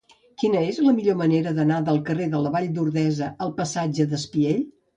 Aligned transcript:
Quina 0.43 0.61
és 0.69 0.79
la 0.85 0.93
millor 0.99 1.17
manera 1.19 1.53
d'anar 1.59 1.77
del 1.91 2.01
carrer 2.09 2.29
de 2.33 2.41
la 2.47 2.55
Vall 2.57 2.73
d'Ordesa 2.81 3.31
al 3.47 3.55
passatge 3.63 4.13
d'Espiell? 4.17 4.69